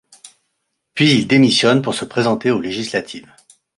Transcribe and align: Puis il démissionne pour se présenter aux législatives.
Puis 0.95 1.11
il 1.13 1.27
démissionne 1.27 1.83
pour 1.83 1.93
se 1.93 2.05
présenter 2.05 2.49
aux 2.49 2.59
législatives. 2.59 3.31